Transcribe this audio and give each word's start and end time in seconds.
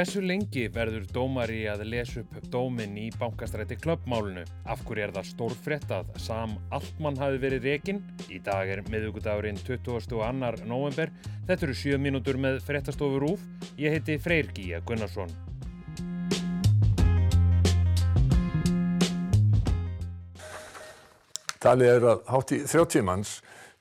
Hversu 0.00 0.22
lengi 0.24 0.62
verður 0.72 1.02
dómari 1.12 1.58
að 1.68 1.82
lesa 1.92 2.22
upp 2.22 2.46
dóminn 2.48 2.94
í 2.96 3.10
bankastræti 3.20 3.76
klubbmálunu? 3.82 4.46
Af 4.64 4.80
hverju 4.88 5.04
er 5.04 5.10
það 5.12 5.26
stórfrett 5.28 5.90
að 5.92 6.14
Sam 6.24 6.54
Altman 6.72 7.18
hafi 7.20 7.36
verið 7.42 7.66
rekin? 7.68 7.98
Í 8.32 8.38
dag 8.40 8.72
er 8.72 8.80
miðugudagurinn 8.88 9.60
22. 9.60 10.22
november. 10.64 11.12
Þetta 11.50 11.68
eru 11.68 11.76
7 11.82 12.00
mínútur 12.00 12.40
með 12.40 12.62
frettastofur 12.64 13.26
úf. 13.28 13.44
Ég 13.76 13.92
heiti 13.92 14.16
Freyr 14.16 14.48
Gíja 14.56 14.80
Gunnarsson. 14.88 15.28
Talið 21.60 21.92
er 21.98 22.10
að 22.14 22.24
hátt 22.32 22.56
í 22.56 22.64
30 22.64 23.04
manns 23.04 23.36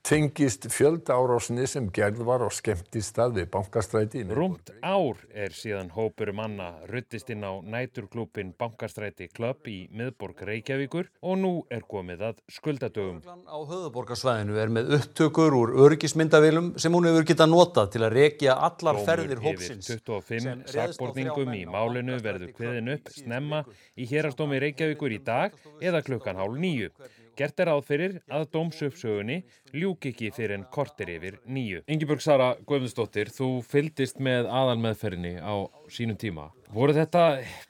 tengist 0.05 0.65
fjölda 0.71 1.13
árásinni 1.13 1.67
sem 1.67 1.89
gerð 1.93 2.23
var 2.27 2.41
á 2.41 2.49
skemmtistað 2.53 3.35
við 3.37 3.47
bankastræti. 3.53 4.23
Rúmt 4.35 4.71
ár 4.81 5.19
er 5.35 5.53
síðan 5.55 5.91
hópur 5.93 6.31
manna 6.35 6.71
ruttist 6.89 7.29
inn 7.33 7.43
á 7.45 7.59
næturklúpin 7.61 8.53
bankastræti 8.57 9.29
klubb 9.33 9.67
í 9.69 9.77
miðborg 9.93 10.41
Reykjavíkur 10.49 11.11
og 11.21 11.37
nú 11.41 11.53
er 11.69 11.85
komið 11.89 12.25
að 12.29 12.41
skuldadögum. 12.55 13.21
Á 13.27 13.57
höfuborgarsvæðinu 13.59 14.57
er 14.63 14.73
með 14.73 14.95
upptökur 14.99 15.57
úr 15.59 15.75
örgismyndavilum 15.85 16.73
sem 16.79 16.95
hún 16.95 17.09
hefur 17.09 17.27
getað 17.29 17.53
notað 17.53 17.93
til 17.95 18.03
að 18.07 18.17
rekja 18.17 18.57
allar 18.69 19.03
ferðir 19.05 19.43
hópsins. 19.43 19.91
25 19.99 20.67
sakborningum 20.73 21.53
í 21.53 21.65
málinu 21.69 22.19
verður 22.23 22.55
kveðin 22.57 22.95
upp 22.95 23.13
snemma 23.13 23.65
í 23.99 24.09
hérastómi 24.09 24.61
Reykjavíkur 24.63 25.19
í 25.19 25.23
dag 25.23 25.57
eða 25.81 26.05
klukkan 26.07 26.39
hálf 26.39 26.57
nýju. 26.59 26.93
Gert 27.39 27.61
er 27.63 27.69
áþyrir 27.71 28.15
að 28.35 28.49
dómsöpsögunni 28.51 29.37
ljúk 29.71 30.09
ekki 30.09 30.27
fyrir 30.35 30.57
en 30.57 30.65
kortir 30.75 31.07
yfir 31.13 31.37
nýju. 31.47 31.85
Ingeborg 31.87 32.19
Sara 32.19 32.49
Guðmundsdóttir, 32.67 33.31
þú 33.31 33.61
fyldist 33.63 34.19
með 34.19 34.49
aðalmeðferðinni 34.51 35.37
á 35.39 35.55
sínum 35.87 36.17
tíma. 36.19 36.49
Voru 36.75 36.97
þetta 36.97 37.23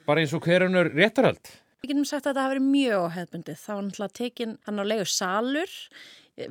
bara 0.08 0.24
eins 0.24 0.34
og 0.34 0.42
hverjunur 0.42 0.90
réttarhald? 0.90 1.52
Við 1.84 1.92
getum 1.92 2.08
sagt 2.08 2.26
að 2.26 2.32
þetta 2.32 2.46
hafi 2.48 2.56
verið 2.56 2.66
mjög 2.72 3.04
óhefbundið. 3.04 3.60
Það 3.62 3.76
var 3.76 3.86
náttúrulega 3.86 4.18
tekinn 4.18 4.56
hann 4.66 4.82
á 4.82 4.84
leiðu 4.90 5.06
salur 5.14 5.76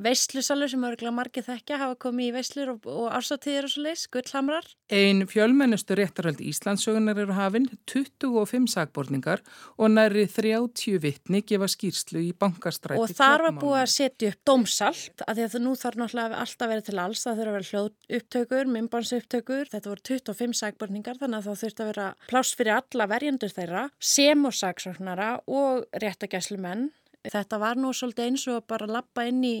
veistlusalur 0.04 0.70
sem 0.70 0.84
örgulega 0.86 1.14
margir 1.14 1.44
þekkja 1.46 1.78
hafa 1.80 1.96
komið 2.04 2.28
í 2.28 2.34
veistlur 2.36 2.72
og, 2.74 2.86
og 2.88 3.08
ársatíðir 3.16 3.66
og 3.66 3.72
svo 3.72 3.84
leiðs, 3.84 4.04
gullhamrar. 4.12 4.68
Einn 4.90 5.24
fjölmennustu 5.30 5.96
réttarhald 5.98 6.42
Íslandsögunar 6.44 7.18
eru 7.22 7.36
hafinn 7.36 7.68
25 7.90 8.68
sagborningar 8.70 9.42
og 9.76 9.92
næri 9.94 10.26
30 10.30 11.00
vittni 11.02 11.42
gefa 11.46 11.68
skýrslu 11.70 12.22
í 12.22 12.30
bankastræti. 12.36 13.00
Og 13.00 13.14
þar 13.16 13.46
var 13.48 13.58
búið 13.58 13.80
að 13.80 13.92
setja 13.94 14.32
upp 14.34 14.40
dómsalt, 14.50 15.24
að 15.26 15.40
því 15.40 15.48
að 15.48 15.58
nú 15.64 15.74
þarf 15.80 16.00
náttúrulega 16.02 16.44
alltaf 16.44 16.72
verið 16.74 16.88
til 16.90 16.98
alls, 17.04 17.24
það 17.26 17.40
þurfa 17.40 17.50
að 17.50 17.58
vera 17.58 17.70
hljóð 17.70 18.20
upptökur, 18.20 18.72
myndbánsupptökur, 18.76 19.72
þetta 19.74 19.92
voru 19.92 20.06
25 20.10 20.60
sagborningar 20.60 21.20
þannig 21.20 21.40
að 21.40 21.50
það 21.50 21.60
þurft 21.64 21.84
að 21.84 21.92
vera 21.92 22.08
pláss 22.30 22.56
fyrir 22.58 22.76
alla 22.78 23.10
verjandur 23.10 23.54
þeirra, 23.54 23.84
sem 23.98 24.48
og 24.48 24.56
sagsóknara 24.56 25.30
og 25.50 25.86
réttagæslumenn 26.02 26.90
Þetta 27.28 27.58
var 27.60 27.76
nú 27.76 27.90
svolítið 27.92 28.28
eins 28.30 28.46
og 28.48 28.62
bara 28.70 28.86
að 28.88 28.94
lappa 28.96 29.26
inn 29.28 29.42
í 29.44 29.54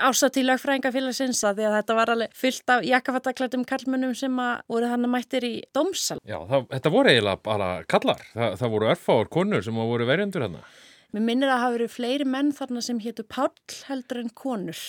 ásatílaug 0.00 0.60
frængafélagsins 0.62 1.42
að 1.44 1.58
því 1.60 1.66
að 1.68 1.76
þetta 1.76 1.96
var 1.98 2.12
alveg 2.14 2.36
fyllt 2.40 2.72
af 2.72 2.86
jakkafattaklætum 2.88 3.66
kallmönnum 3.68 4.14
sem 4.16 4.38
voru 4.72 4.88
hann 4.88 5.04
að 5.04 5.12
mættir 5.12 5.44
í 5.44 5.52
dómsal. 5.76 6.16
Já, 6.24 6.38
það, 6.48 6.70
þetta 6.72 6.94
voru 6.96 7.12
eiginlega 7.12 7.42
bara 7.44 7.72
kallar. 7.84 8.24
Það, 8.32 8.56
það 8.62 8.72
voru 8.76 8.92
örfáur 8.94 9.32
konur 9.36 9.66
sem 9.66 9.82
voru 9.92 10.08
verjandur 10.08 10.46
hann. 10.46 10.62
Mér 11.12 11.26
minnir 11.26 11.50
að 11.50 11.58
það 11.58 11.66
hafi 11.66 11.76
verið 11.76 11.96
fleiri 11.98 12.28
menn 12.32 12.54
þarna 12.56 12.82
sem 12.86 13.02
héttu 13.04 13.26
Páll 13.28 13.82
heldur 13.90 14.22
en 14.22 14.32
konur 14.32 14.80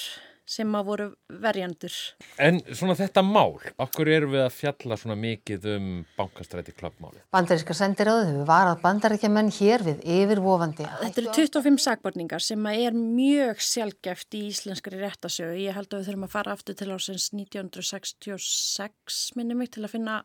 sem 0.46 0.76
að 0.76 0.88
voru 0.90 1.08
verjandur. 1.44 1.94
En 2.42 2.60
svona 2.76 2.96
þetta 3.00 3.24
mál, 3.24 3.56
okkur 3.80 4.10
erum 4.12 4.34
við 4.34 4.44
að 4.44 4.56
fjalla 4.58 4.98
svona 5.00 5.16
mikið 5.20 5.68
um 5.74 5.88
bankastræti 6.18 6.74
klappmáli? 6.76 7.22
Bandaríska 7.34 7.76
sendiráðu 7.78 8.26
hefur 8.28 8.50
varað 8.50 8.82
bandaríkjaman 8.84 9.52
hér 9.56 9.86
við 9.88 10.04
yfirvofandi. 10.18 10.88
Þetta 11.04 11.24
eru 11.24 11.36
25 11.38 11.80
sakborningar 11.86 12.44
sem 12.44 12.68
er 12.74 12.98
mjög 12.98 13.64
sjálfgeft 13.64 14.38
í 14.38 14.44
íslenskari 14.50 15.00
réttasögu. 15.00 15.56
Ég 15.64 15.78
held 15.78 15.90
að 15.94 16.04
við 16.04 16.12
þurfum 16.12 16.28
að 16.28 16.36
fara 16.36 16.58
aftur 16.58 16.78
til 16.80 16.90
ásins 16.92 17.30
1966 17.32 19.22
minnum 19.40 19.64
mig 19.64 19.72
til 19.74 19.86
að 19.86 19.96
finna 19.96 20.20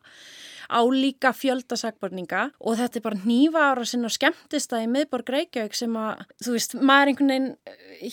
álíka 0.69 1.31
fjölda 1.33 1.79
sakborninga 1.79 2.49
og 2.59 2.77
þetta 2.77 2.99
er 2.99 3.05
bara 3.07 3.23
nýfa 3.23 3.63
ára 3.71 3.87
sinna 3.87 4.11
skemmtist 4.11 4.75
að 4.75 4.85
í 4.85 4.91
miðborg 4.91 5.31
Reykjavík 5.33 5.77
sem 5.77 5.95
að, 5.97 6.25
þú 6.43 6.55
veist, 6.57 6.75
maður 6.77 7.13
einhvern 7.13 7.33
veginn 7.33 7.49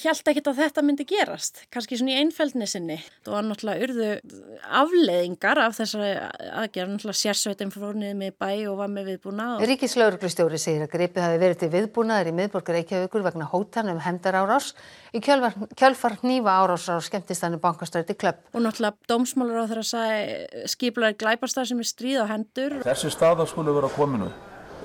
held 0.07 0.31
ekki 0.31 0.45
að 0.47 0.61
þetta 0.63 0.85
myndi 0.87 1.07
gerast. 1.09 1.63
Kanski 1.75 1.96
ekki 1.97 2.03
svona 2.03 2.13
í 2.13 2.21
einfældni 2.21 2.67
sinni. 2.69 2.97
Það 3.25 3.35
var 3.35 3.45
náttúrulega 3.47 3.87
urðu 3.87 4.09
afleðingar 4.81 5.61
af 5.63 5.77
þessari 5.77 6.11
aðgerð, 6.61 6.93
náttúrulega 6.93 7.21
sérsveitin 7.21 7.73
fórnið 7.73 8.15
með 8.21 8.35
bæ 8.41 8.51
og 8.71 8.79
var 8.81 8.91
með 8.93 9.11
viðbúna. 9.11 9.47
Og... 9.57 9.65
Ríkislauruglustjóri 9.71 10.61
segir 10.61 10.85
að 10.85 10.93
gripið 10.93 11.25
hafi 11.27 11.41
verið 11.43 11.61
til 11.63 11.71
viðbúnaðar 11.75 12.31
í 12.31 12.35
miðborgar 12.37 12.79
Reykjavíkur 12.79 13.27
vegna 13.27 13.49
hótan 13.51 13.93
um 13.93 14.03
hendar 14.05 14.41
árás 14.43 14.73
í 15.17 15.23
kjölfar, 15.25 15.57
kjölfar 15.79 16.19
nýfa 16.27 16.59
árás 16.61 16.89
á 16.93 16.97
skemmtistannu 17.05 17.61
bankastræti 17.63 18.19
klöpp. 18.19 18.43
Og 18.53 18.65
náttúrulega 18.65 18.97
dómsmálur 19.11 19.65
á 19.65 19.69
þeirra 19.71 19.87
sagði 19.87 20.67
skiplaði 20.75 21.21
glæparstar 21.23 21.71
sem 21.71 21.81
er 21.81 21.89
stríð 21.89 22.27
á 22.27 22.27
hendur. 22.35 22.81
Þessi 22.85 23.15
staða 23.15 23.49
skulle 23.49 23.75
vera 23.77 23.93
kominu 23.97 24.29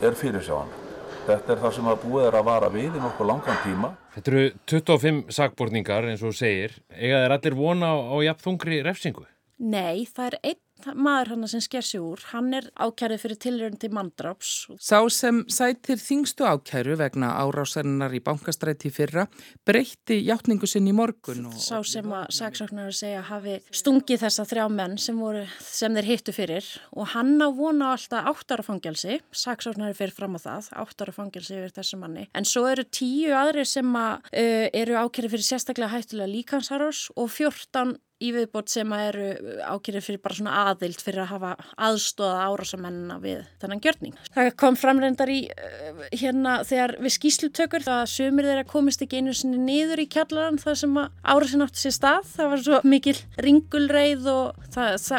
er 0.02 0.18
fyrir 0.18 0.44
sjáan. 0.46 0.91
Þetta 1.28 1.54
er 1.54 1.60
það 1.62 1.76
sem 1.78 1.90
að 1.92 2.00
búið 2.06 2.28
er 2.28 2.38
að 2.40 2.48
vara 2.48 2.70
við 2.74 2.96
í 2.98 3.02
nokkuð 3.02 3.30
langan 3.30 3.60
tíma. 3.66 3.92
Þetta 4.16 4.32
eru 4.32 4.46
25 4.74 5.22
sakborningar 5.38 6.08
eins 6.10 6.24
og 6.26 6.34
segir. 6.38 6.74
Ega 6.92 7.22
þeir 7.24 7.36
allir 7.38 7.58
vona 7.60 7.92
á, 7.94 7.98
á 8.12 8.16
jafn 8.26 8.46
þungri 8.48 8.82
refsingu? 8.88 9.28
Nei, 9.62 10.08
það 10.10 10.32
er 10.32 10.38
einn 10.42 10.62
maður 10.96 11.34
hann 11.34 11.48
sem 11.52 11.64
sker 11.64 11.86
sig 11.86 12.02
úr, 12.02 12.22
hann 12.32 12.52
er 12.58 12.68
ákærið 12.80 13.24
fyrir 13.24 13.40
tilröndi 13.42 13.90
mandráps. 13.94 14.52
Sá 14.82 15.00
sem 15.14 15.44
sætir 15.52 16.00
þingstu 16.02 16.48
ákæru 16.48 16.98
vegna 17.00 17.32
árásarinnar 17.42 18.14
í 18.16 18.22
bankastræti 18.24 18.92
fyrra 18.94 19.28
breytti 19.68 20.22
hjáttningu 20.26 20.70
sinn 20.70 20.90
í 20.90 20.96
morgun. 20.96 21.48
Og... 21.50 21.58
Sá 21.62 21.80
sem 21.88 22.08
að 22.16 22.28
saksóknar 22.38 22.94
segja 22.96 23.24
hafi 23.30 23.58
stungið 23.74 24.24
þessa 24.26 24.46
þrjá 24.50 24.68
menn 24.74 24.98
sem, 25.02 25.18
voru, 25.20 25.46
sem 25.64 25.96
þeir 25.98 26.10
hittu 26.12 26.36
fyrir 26.36 26.68
og 26.96 27.12
hann 27.16 27.38
á 27.42 27.50
vona 27.56 27.94
alltaf 27.96 28.30
áttara 28.32 28.66
fangelsi, 28.66 29.20
saksóknar 29.32 29.96
fyrir 29.98 30.16
fram 30.16 30.38
á 30.38 30.40
það, 30.42 30.72
áttara 30.84 31.16
fangelsi 31.16 31.58
yfir 31.58 31.76
þessu 31.76 32.00
manni. 32.02 32.28
En 32.38 32.48
svo 32.48 32.68
eru 32.70 32.86
tíu 32.88 33.36
aðri 33.38 33.66
sem 33.68 33.98
að, 33.98 34.30
uh, 34.32 34.68
eru 34.84 35.00
ákærið 35.02 35.36
fyrir 35.36 35.50
sérstaklega 35.50 35.94
hættulega 35.96 36.32
líkansarós 36.32 37.10
og 37.16 37.30
fjórtan 37.34 37.98
í 38.22 38.32
viðbót 38.36 38.72
sem 38.72 38.92
eru 38.96 39.28
ákýrið 39.66 40.06
fyrir 40.06 40.22
bara 40.24 40.38
svona 40.38 40.58
aðild 40.70 41.02
fyrir 41.02 41.24
að 41.24 41.32
hafa 41.34 41.52
aðstóða 41.88 42.46
árásamennina 42.48 43.18
við 43.24 43.44
þennan 43.62 43.84
gjörning. 43.84 44.18
Það 44.36 44.50
kom 44.62 44.78
framreyndar 44.80 45.32
í 45.34 45.40
uh, 45.50 46.04
hérna 46.14 46.58
þegar 46.68 46.96
við 47.02 47.16
skýslutökur 47.18 47.86
það 47.88 48.04
sumir 48.14 48.50
þeirra 48.50 48.68
komist 48.70 49.06
ekki 49.06 49.22
einu 49.22 49.36
sinni 49.38 49.62
niður 49.62 50.04
í 50.04 50.08
kjallaran 50.12 50.60
það 50.62 50.80
sem 50.84 51.00
árásin 51.02 51.66
átti 51.66 51.84
sér 51.86 51.98
stað. 51.98 52.30
Það 52.36 52.52
var 52.54 52.66
svo 52.68 52.82
mikil 52.88 53.18
ringulreið 53.48 54.30
og, 54.32 54.68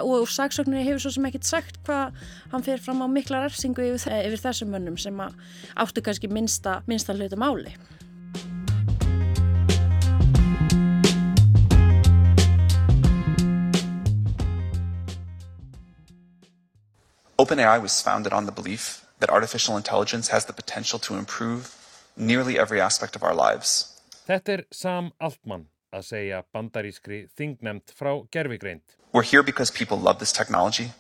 og 0.03 0.31
saksóknir 0.31 0.87
hefur 0.87 1.07
svo 1.07 1.17
sem 1.17 1.31
ekkit 1.31 1.49
sagt 1.49 1.83
hvað 1.87 2.23
hann 2.53 2.67
fyrir 2.67 2.85
fram 2.85 3.03
á 3.03 3.07
mikla 3.11 3.43
refsingu 3.47 3.93
yfir, 3.93 4.15
yfir 4.29 4.47
þessum 4.47 4.73
mönnum 4.75 5.01
sem 5.01 5.19
áttu 5.23 6.05
kannski 6.05 6.31
minnsta, 6.31 6.81
minnsta 6.87 7.17
hluta 7.17 7.39
máli. 7.41 7.75
OpenAI 17.43 17.83
was 17.83 18.01
founded 18.01 18.33
on 18.33 18.47
the 18.47 18.53
belief 18.53 19.05
that 19.19 19.29
artificial 19.29 19.77
intelligence 19.77 20.29
has 20.29 20.45
the 20.45 20.53
potential 20.53 21.01
to 21.01 21.17
improve 21.17 21.75
nearly 22.17 22.57
every 22.57 22.81
aspect 22.81 23.17
of 23.17 23.25
our 23.25 23.35
lives. 23.35 23.99
Þetta 24.29 24.53
er 24.55 24.63
Sam 24.71 25.11
Altman 25.19 25.65
að 25.91 26.05
segja 26.07 26.39
bandarískri 26.55 27.19
þingnemt 27.35 27.91
frá 27.99 28.12
gerfigreind. 28.31 28.94
We're 29.12 29.27
here 29.27 29.43
because 29.43 29.73
people 29.73 29.99
love 29.99 30.21
this 30.21 30.33
technology. 30.33 30.93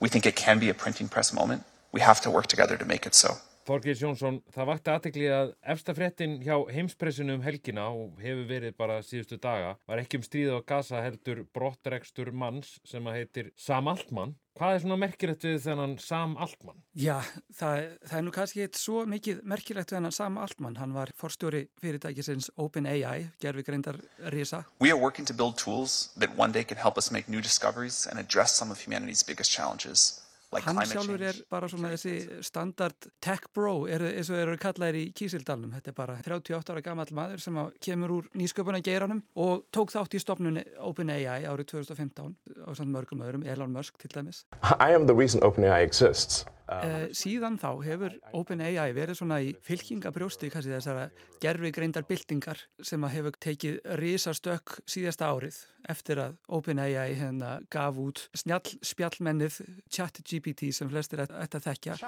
We 0.00 0.08
think 0.08 0.24
it 0.24 0.34
can 0.34 0.58
be 0.58 0.70
a 0.70 0.74
printing 0.74 1.08
press 1.08 1.30
moment. 1.30 1.64
We 1.92 2.00
have 2.00 2.22
to 2.22 2.30
work 2.30 2.46
together 2.46 2.78
to 2.78 2.86
make 2.86 3.04
it 3.04 3.14
so. 3.14 3.36
Þorgir 3.66 3.94
Jónsson, 3.94 4.40
það 4.50 4.68
vakti 4.72 4.90
aðtekli 4.92 5.26
að 5.30 5.52
efsta 5.74 5.94
fréttin 5.94 6.38
hjá 6.42 6.56
heimspressinu 6.74 7.36
um 7.36 7.44
helgina 7.44 7.88
og 7.94 8.18
hefur 8.22 8.46
verið 8.48 8.76
bara 8.78 9.00
síðustu 9.06 9.38
daga 9.42 9.76
var 9.86 10.02
ekki 10.02 10.18
um 10.18 10.24
stríð 10.26 10.54
og 10.56 10.64
gasa 10.66 11.02
heldur 11.04 11.44
brottrekstur 11.54 12.32
manns 12.34 12.80
sem 12.88 13.06
að 13.06 13.20
heitir 13.20 13.52
Sam 13.54 13.90
Altman. 13.92 14.34
Hvað 14.58 14.74
er 14.74 14.82
svona 14.82 14.96
merkilegt 15.00 15.44
við 15.46 15.60
þennan 15.64 15.94
Sam 16.02 16.34
Altman? 16.42 16.82
Já, 16.98 17.22
það, 17.56 17.86
það 18.04 18.16
er 18.18 18.26
nú 18.26 18.32
kannski 18.34 18.64
eitt 18.66 18.80
svo 18.80 19.04
mikið 19.08 19.40
merkilegt 19.48 19.88
við 19.88 19.96
þennan 19.96 20.16
Sam 20.16 20.36
Altman. 20.42 20.76
Hann 20.76 20.92
var 20.92 21.14
forstjóri 21.16 21.62
fyrirtækisins 21.80 22.50
OpenAI, 22.60 23.30
gerfi 23.40 23.64
greindar 23.64 24.02
risa. 24.34 24.64
We 24.82 24.92
are 24.92 25.00
working 25.00 25.24
to 25.30 25.34
build 25.34 25.56
tools 25.56 26.10
that 26.18 26.36
one 26.36 26.52
day 26.52 26.64
can 26.64 26.76
help 26.76 26.98
us 26.98 27.10
make 27.10 27.30
new 27.30 27.40
discoveries 27.40 28.06
and 28.10 28.18
address 28.18 28.52
some 28.58 28.70
of 28.70 28.84
humanity's 28.84 29.22
biggest 29.22 29.50
challenges. 29.50 30.21
Like 30.52 30.68
hann 30.68 30.84
sjálfur 30.84 31.22
er 31.24 31.38
bara 31.50 31.68
svona 31.70 31.92
þessi 31.94 32.42
standard 32.44 33.08
tech 33.24 33.46
bro 33.56 33.86
er, 33.88 34.04
eins 34.10 34.28
og 34.32 34.40
eru 34.42 34.56
kallaðir 34.60 34.98
í 35.00 35.04
Kísildalunum 35.16 35.72
þetta 35.78 35.92
er 35.92 35.96
bara 35.96 36.16
38 36.20 36.74
ára 36.74 36.84
gammal 36.84 37.08
maður 37.16 37.40
sem 37.40 37.60
kemur 37.80 38.16
úr 38.18 38.30
nýsköpuna 38.36 38.82
geiranum 38.84 39.22
og 39.40 39.64
tók 39.72 39.94
þátt 39.94 40.18
í 40.18 40.20
stopnunni 40.22 40.64
OpenAI 40.84 41.48
árið 41.48 41.72
2015 41.72 42.36
á 42.68 42.70
samt 42.76 42.92
mörgum 42.92 43.24
öðrum, 43.24 43.46
Elon 43.48 43.72
Musk 43.72 43.96
til 44.02 44.12
dæmis. 44.12 44.44
I 44.76 44.92
am 44.92 45.08
the 45.08 45.16
reason 45.16 45.40
OpenAI 45.40 45.80
exists 45.86 46.44
Uh, 46.82 47.04
síðan 47.16 47.58
þá 47.60 47.68
hefur 47.84 48.16
OpenAI 48.36 48.92
verið 48.96 49.18
svona 49.18 49.40
í 49.44 49.52
fylkingabrjósti 49.66 50.50
kannski 50.52 50.72
þessara 50.74 51.08
gerfi 51.42 51.72
greindar 51.74 52.06
byltingar 52.08 52.62
sem 52.82 53.02
að 53.04 53.14
hefur 53.16 53.38
tekið 53.42 53.78
risastökk 54.00 54.78
síðasta 54.88 55.30
árið 55.32 55.60
eftir 55.92 56.22
að 56.22 56.38
OpenAI 56.48 57.16
hérna 57.18 57.58
gaf 57.72 57.98
út 58.00 58.26
snjall 58.38 58.76
spjallmennið 58.84 59.60
ChatGPT 59.92 60.72
sem 60.74 60.90
flestir 60.90 61.24
ætti 61.26 61.60
að 61.60 61.68
þekkja. 61.68 61.98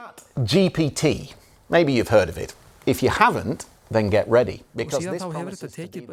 GPT, 0.40 1.34
maybe 1.68 1.92
you've 1.92 2.12
heard 2.14 2.28
of 2.28 2.38
it. 2.38 2.54
If 2.86 3.02
you 3.02 3.10
haven't, 3.10 3.66
then 3.90 4.10
get 4.10 4.28
ready. 4.28 4.62
Og 4.76 4.92
síðan 4.92 5.20
þá 5.20 5.28
hefur 5.38 5.56
þetta 5.58 5.70
tekið 5.74 6.04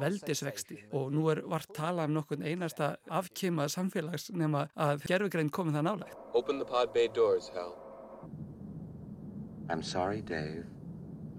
veldisvexti 0.00 0.80
og 0.96 1.12
nú 1.14 1.28
er 1.32 1.42
vart 1.48 1.70
talað 1.76 2.10
um 2.10 2.18
nokkur 2.20 2.42
einasta 2.44 2.94
afkymað 3.20 3.74
samfélags 3.76 4.30
nema 4.36 4.66
að 4.76 5.06
gerfugreind 5.10 5.54
komið 5.54 5.80
það 5.80 5.86
nálega. 5.90 6.12
I'm 9.70 9.84
sorry, 9.84 10.20
Dave. 10.20 10.66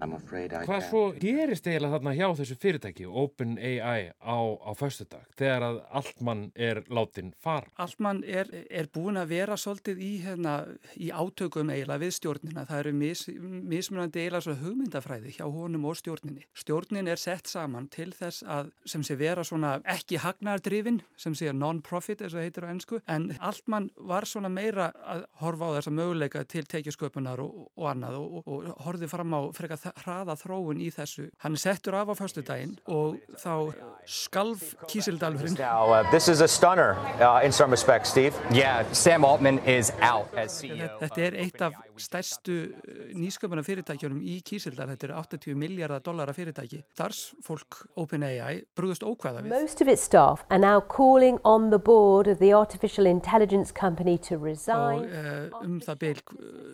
Hvað 0.01 0.81
svo 0.88 1.01
gerist 1.21 1.68
eiginlega 1.69 1.94
þarna 1.94 2.13
hjá 2.18 2.25
þessu 2.39 2.56
fyrirtæki 2.57 3.06
OpenAI 3.06 4.09
á, 4.18 4.38
á 4.57 4.71
föstudag 4.74 5.27
þegar 5.38 5.65
að 5.68 5.77
Altmann 6.00 6.42
er 6.56 6.81
látin 6.89 7.33
fara? 7.42 7.69
Altmann 7.81 8.24
er, 8.25 8.50
er 8.71 8.89
búin 8.94 9.19
að 9.21 9.36
vera 9.36 9.57
svolítið 9.62 10.01
í, 10.01 10.12
hérna, 10.24 10.56
í 10.98 11.12
átökum 11.13 11.69
eiginlega 11.69 12.01
við 12.01 12.15
stjórnina. 12.18 12.65
Það 12.69 12.81
eru 12.81 12.94
mis, 12.98 13.24
mismunandi 13.30 14.24
eiginlega 14.24 14.45
svo 14.48 14.56
hugmyndafræði 14.63 15.36
hjá 15.38 15.45
honum 15.45 15.86
og 15.92 16.00
stjórninni. 16.01 16.48
Stjórnin 16.57 17.12
er 17.12 17.21
sett 17.21 17.51
saman 17.51 17.86
til 17.94 18.09
þess 18.18 18.42
að 18.42 18.74
sem 18.89 19.06
sé 19.06 19.19
vera 19.21 19.45
svona 19.45 19.75
ekki 19.86 20.18
hagnardrifin 20.24 21.01
sem 21.19 21.38
sé 21.38 21.53
non-profit 21.53 22.25
eins 22.25 22.33
og 22.33 22.42
heitir 22.42 22.65
á 22.65 22.74
ennsku 22.74 23.03
en 23.12 23.30
Altmann 23.38 23.92
var 24.09 24.25
svona 24.30 24.50
meira 24.50 24.89
að 25.06 25.27
horfa 25.44 25.69
á 25.69 25.75
þessa 25.77 25.94
möguleika 25.94 26.44
til 26.50 26.65
tekjasköpunar 26.65 27.42
og, 27.44 27.69
og 27.77 27.89
annað 27.94 28.18
og, 28.18 28.42
og, 28.42 28.51
og 28.74 28.83
horfið 28.88 29.13
fram 29.13 29.38
á 29.38 29.42
frekar 29.56 29.90
hraða 30.01 30.38
þróun 30.39 30.81
í 30.83 30.89
þessu. 30.93 31.29
Hann 31.43 31.57
er 31.57 31.63
settur 31.63 31.97
af 31.99 32.11
á 32.11 32.15
förstu 32.17 32.43
daginn 32.45 32.77
og 32.88 33.19
þá 33.41 33.73
skalf 34.06 34.75
Kísildalfurinn. 34.88 35.57
Uh, 35.59 36.09
this 36.12 36.27
is 36.27 36.42
a 36.42 36.48
stunner 36.48 36.95
uh, 37.19 37.45
in 37.45 37.51
some 37.51 37.71
respects, 37.71 38.09
Steve. 38.09 38.33
Yeah, 38.51 38.83
Sam 38.92 39.25
Altman 39.25 39.59
is 39.59 39.92
out 40.01 40.33
as 40.36 40.59
CEO. 40.59 40.89
Þetta 41.00 41.21
er 41.25 41.38
eitt 41.44 41.62
af 41.62 41.77
stærstu 42.01 42.56
uh, 42.69 43.03
nýsköpuna 43.18 43.63
fyrirtækjunum 43.65 44.21
í 44.21 44.39
Kísildal. 44.45 44.89
Þetta 44.94 45.09
er 45.09 45.15
80 45.21 45.57
miljardar 45.59 46.03
dollara 46.06 46.33
fyrirtæki. 46.36 46.81
Þars 46.98 47.21
fólk 47.45 47.83
OpenAI 48.01 48.63
brúðust 48.77 49.06
ókvæða 49.06 49.45
við. 49.45 49.53
Most 49.53 49.83
of 49.83 49.92
its 49.92 50.06
staff 50.09 50.45
are 50.50 50.62
now 50.62 50.81
calling 50.81 51.39
on 51.44 51.69
the 51.71 51.80
board 51.80 52.27
of 52.27 52.39
the 52.39 52.53
artificial 52.57 53.06
intelligence 53.06 53.71
company 53.71 54.18
to 54.30 54.38
resign. 54.42 55.06
Og 55.06 55.51
uh, 55.51 55.62
um 55.62 55.80
það 55.83 56.01
byl 56.06 56.24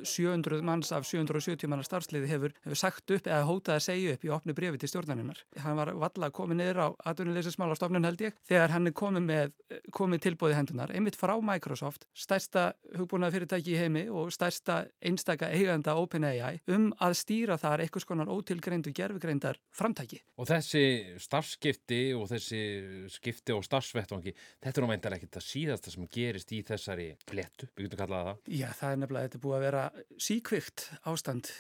700 0.08 0.64
manns 0.66 0.92
af 0.96 1.06
770 1.08 1.68
mannar 1.70 1.88
starfsliði 1.88 2.32
hefur, 2.32 2.56
hefur 2.66 2.80
sagt 2.80 3.12
upp 3.12 3.28
eða 3.28 3.44
hótaði 3.48 3.78
að 3.78 3.86
segja 3.90 4.16
upp 4.18 4.26
í 4.28 4.34
opnu 4.34 4.56
brefi 4.58 4.82
til 4.82 4.92
stjórnarinnar. 4.92 5.44
Hann 5.64 5.78
var 5.80 5.94
valla 5.98 6.32
komið 6.34 6.62
niður 6.62 6.84
á 6.84 6.88
atvinnuleysismálastofnun 7.18 8.08
held 8.08 8.24
ég 8.28 8.38
þegar 8.48 8.76
hann 8.76 8.90
er 8.90 8.96
komið 8.98 9.28
með 9.28 9.54
komið 9.96 10.24
tilbúið 10.28 10.56
hendunar, 10.58 10.94
einmitt 10.94 11.18
frá 11.18 11.34
Microsoft 11.44 12.06
stærsta 12.18 12.70
hugbúnað 12.98 13.36
fyrirtæki 13.38 13.74
í 13.74 13.80
heimi 13.82 14.04
og 14.08 14.32
stærsta 14.36 14.84
einstaka 15.04 15.50
eiganda 15.54 15.98
OpenAI 16.00 16.62
um 16.74 16.90
að 17.04 17.18
stýra 17.22 17.58
þar 17.60 17.84
einhvers 17.86 18.08
konar 18.08 18.32
ótilgreindu 18.32 18.94
gerfugreindar 18.96 19.60
framtæki. 19.76 20.22
Og 20.38 20.50
þessi 20.50 20.84
starfskipti 21.22 22.02
og 22.18 22.28
þessi 22.32 22.62
skipti 23.12 23.56
og 23.56 23.66
starfsvettvangi, 23.66 24.34
þetta 24.64 24.82
er 24.82 24.90
meintilega 24.92 25.22
ekki 25.22 25.32
það 25.38 25.48
síðasta 25.48 25.94
sem 25.94 26.08
gerist 26.14 26.54
í 26.54 26.62
þessari 26.68 27.10
flettu, 27.28 27.70
við 27.76 27.88
getum 27.88 28.02
kallaða 28.04 28.32
það. 28.32 28.54
Já, 28.60 28.68
það 28.80 28.94
er 28.94 29.02
nefnilega, 29.04 29.30
þetta 29.30 29.40
er 29.40 29.46
búið 29.46 29.58
að 29.58 29.66
vera 29.68 29.84
síkvikt 30.28 30.86
ástand. 31.12 31.52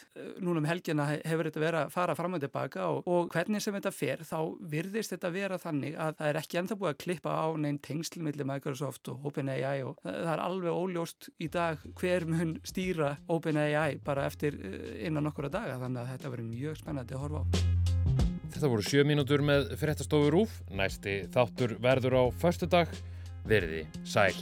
Núna 0.43 0.63
um 0.63 0.69
helgina 0.69 1.07
hefur 1.15 1.49
þetta 1.49 1.63
verið 1.63 1.81
að 1.83 1.93
fara 1.95 2.17
fram 2.17 2.37
og 2.37 2.43
tilbaka 2.43 2.89
og, 2.91 3.01
og 3.07 3.31
hvernig 3.33 3.63
sem 3.63 3.75
þetta 3.77 3.93
fer 3.95 4.23
þá 4.27 4.39
virðist 4.75 5.15
þetta 5.15 5.33
vera 5.47 5.59
þannig 5.61 5.95
að 5.95 6.17
það 6.19 6.29
er 6.29 6.39
ekki 6.41 6.59
ennþá 6.61 6.77
búið 6.81 6.91
að 6.91 6.99
klippa 7.05 7.35
á 7.39 7.47
neinn 7.63 7.79
tengsl 7.83 8.21
millir 8.25 8.47
Microsoft 8.47 9.11
og 9.13 9.27
OpenAI 9.31 9.81
og 9.87 10.01
það 10.03 10.31
er 10.33 10.43
alveg 10.43 10.79
óljóst 10.83 11.29
í 11.39 11.49
dag 11.53 11.81
hver 11.99 12.27
mun 12.29 12.55
stýra 12.67 13.15
OpenAI 13.31 13.99
bara 14.05 14.27
eftir 14.27 14.59
innan 14.99 15.27
nokkura 15.27 15.51
daga 15.53 15.79
þannig 15.81 16.03
að 16.03 16.13
þetta 16.15 16.33
verður 16.35 16.49
mjög 16.51 16.79
spennandi 16.81 17.17
að 17.17 17.25
horfa 17.25 17.43
á. 17.43 17.45
Þetta 18.57 18.71
voru 18.71 18.85
sjö 18.87 19.03
mínútur 19.05 19.43
með 19.45 19.75
fréttastofur 19.77 20.39
úf. 20.43 20.55
Næsti 20.73 21.19
þáttur 21.33 21.77
verður 21.83 22.17
á 22.17 22.23
förstu 22.41 22.69
dag. 22.71 22.89
Verði 23.47 23.85
sæl. 24.07 24.33